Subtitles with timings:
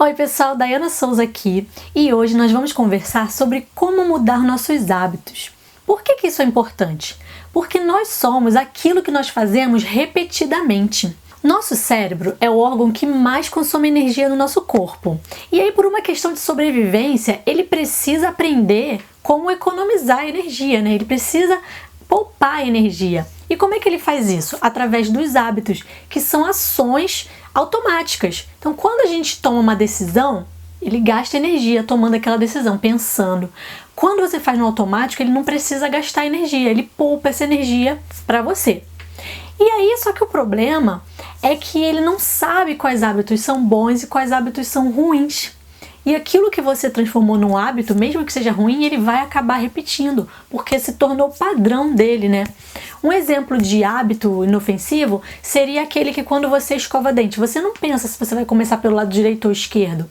[0.00, 5.50] Oi, pessoal, Dayana Souza aqui e hoje nós vamos conversar sobre como mudar nossos hábitos.
[5.84, 7.16] Por que, que isso é importante?
[7.52, 11.16] Porque nós somos aquilo que nós fazemos repetidamente.
[11.42, 15.20] Nosso cérebro é o órgão que mais consome energia no nosso corpo.
[15.50, 20.94] E aí, por uma questão de sobrevivência, ele precisa aprender como economizar energia, né?
[20.94, 21.58] Ele precisa
[22.08, 23.26] poupar energia.
[23.48, 24.56] E como é que ele faz isso?
[24.60, 28.48] Através dos hábitos, que são ações automáticas.
[28.58, 30.46] Então, quando a gente toma uma decisão,
[30.80, 33.52] ele gasta energia tomando aquela decisão, pensando.
[33.94, 38.42] Quando você faz no automático, ele não precisa gastar energia, ele poupa essa energia para
[38.42, 38.82] você.
[39.58, 41.02] E aí, só que o problema
[41.42, 45.52] é que ele não sabe quais hábitos são bons e quais hábitos são ruins.
[46.06, 50.28] E aquilo que você transformou num hábito, mesmo que seja ruim, ele vai acabar repetindo,
[50.48, 52.44] porque se tornou padrão dele, né?
[53.02, 58.08] Um exemplo de hábito inofensivo seria aquele que quando você escova dente, você não pensa
[58.08, 60.08] se você vai começar pelo lado direito ou esquerdo.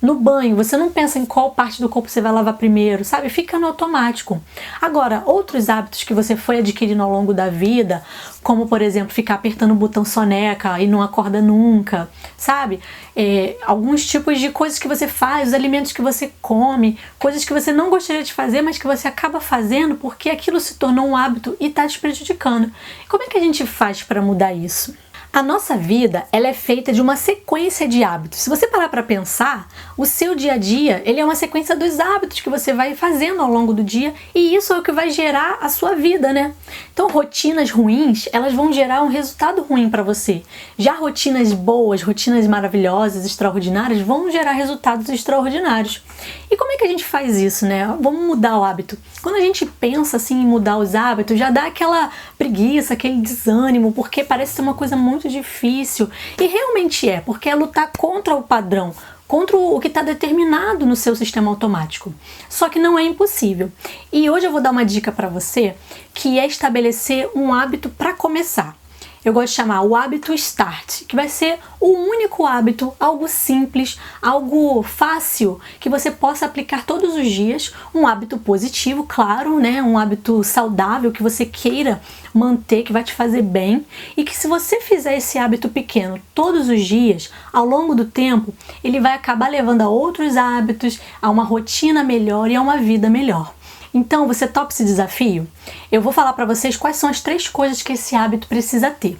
[0.00, 3.28] No banho, você não pensa em qual parte do corpo você vai lavar primeiro, sabe?
[3.28, 4.40] Fica no automático.
[4.80, 8.02] Agora, outros hábitos que você foi adquirindo ao longo da vida,
[8.42, 12.80] como por exemplo, ficar apertando o botão soneca e não acorda nunca, sabe?
[13.14, 17.52] É, alguns tipos de coisas que você faz, os alimentos que você come, coisas que
[17.52, 21.16] você não gostaria de fazer, mas que você acaba fazendo porque aquilo se tornou um
[21.16, 22.72] hábito e está te prejudicando.
[23.08, 24.94] Como é que a gente faz para mudar isso?
[25.32, 28.40] A nossa vida, ela é feita de uma sequência de hábitos.
[28.40, 32.00] Se você parar para pensar, o seu dia a dia, ele é uma sequência dos
[32.00, 35.08] hábitos que você vai fazendo ao longo do dia e isso é o que vai
[35.08, 36.52] gerar a sua vida, né?
[36.92, 40.42] Então, rotinas ruins, elas vão gerar um resultado ruim para você.
[40.76, 46.02] Já rotinas boas, rotinas maravilhosas, extraordinárias, vão gerar resultados extraordinários.
[46.50, 47.86] E como que a gente faz isso, né?
[48.00, 48.96] Vamos mudar o hábito.
[49.22, 53.92] Quando a gente pensa assim em mudar os hábitos, já dá aquela preguiça, aquele desânimo,
[53.92, 56.08] porque parece ser uma coisa muito difícil.
[56.40, 58.94] E realmente é, porque é lutar contra o padrão,
[59.28, 62.14] contra o que está determinado no seu sistema automático.
[62.48, 63.70] Só que não é impossível.
[64.10, 65.74] E hoje eu vou dar uma dica para você
[66.14, 68.79] que é estabelecer um hábito para começar
[69.24, 73.98] eu gosto de chamar o hábito start, que vai ser o único hábito, algo simples,
[74.22, 79.98] algo fácil que você possa aplicar todos os dias, um hábito positivo, claro, né, um
[79.98, 82.00] hábito saudável que você queira
[82.32, 83.84] manter, que vai te fazer bem.
[84.16, 88.54] E que se você fizer esse hábito pequeno todos os dias, ao longo do tempo,
[88.82, 93.10] ele vai acabar levando a outros hábitos, a uma rotina melhor e a uma vida
[93.10, 93.52] melhor.
[93.92, 95.46] Então, você topa esse desafio?
[95.90, 99.18] Eu vou falar para vocês quais são as três coisas que esse hábito precisa ter.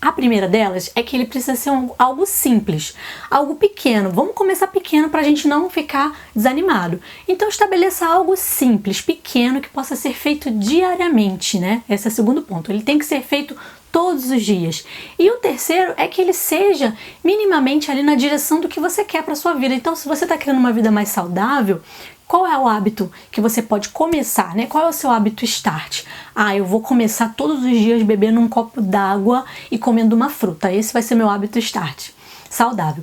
[0.00, 2.94] A primeira delas é que ele precisa ser um, algo simples,
[3.28, 4.10] algo pequeno.
[4.10, 7.00] Vamos começar pequeno para a gente não ficar desanimado.
[7.26, 11.82] Então estabeleça algo simples, pequeno, que possa ser feito diariamente, né?
[11.90, 12.70] Esse é o segundo ponto.
[12.70, 13.56] Ele tem que ser feito
[13.90, 14.84] todos os dias.
[15.18, 19.24] E o terceiro é que ele seja minimamente ali na direção do que você quer
[19.24, 19.74] para sua vida.
[19.74, 21.82] Então, se você está querendo uma vida mais saudável,
[22.28, 24.66] qual é o hábito que você pode começar, né?
[24.66, 26.02] Qual é o seu hábito start?
[26.34, 30.70] Ah, eu vou começar todos os dias bebendo um copo d'água e comendo uma fruta.
[30.70, 32.10] Esse vai ser meu hábito start.
[32.50, 33.02] Saudável.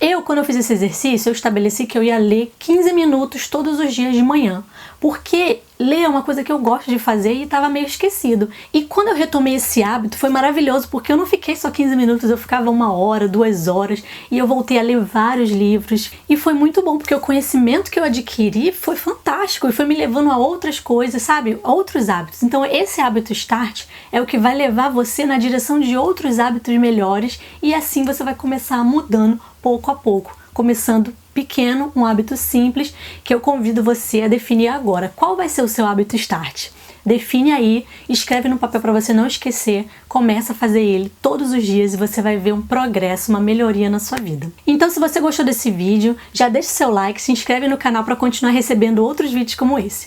[0.00, 3.80] Eu, quando eu fiz esse exercício, eu estabeleci que eu ia ler 15 minutos todos
[3.80, 4.62] os dias de manhã,
[5.00, 8.48] porque ler é uma coisa que eu gosto de fazer e estava meio esquecido.
[8.72, 12.30] E quando eu retomei esse hábito, foi maravilhoso, porque eu não fiquei só 15 minutos,
[12.30, 16.12] eu ficava uma hora, duas horas, e eu voltei a ler vários livros.
[16.28, 19.96] E foi muito bom, porque o conhecimento que eu adquiri foi fantástico e foi me
[19.96, 21.58] levando a outras coisas, sabe?
[21.62, 22.42] Outros hábitos.
[22.42, 26.74] Então, esse hábito start é o que vai levar você na direção de outros hábitos
[26.76, 32.94] melhores, e assim você vai começar mudando pouco a pouco, começando pequeno, um hábito simples
[33.24, 35.12] que eu convido você a definir agora.
[35.14, 36.70] Qual vai ser o seu hábito start?
[37.04, 41.64] Define aí, escreve no papel para você não esquecer, começa a fazer ele todos os
[41.64, 44.52] dias e você vai ver um progresso, uma melhoria na sua vida.
[44.64, 48.14] Então, se você gostou desse vídeo, já deixa seu like, se inscreve no canal para
[48.14, 50.00] continuar recebendo outros vídeos como esse.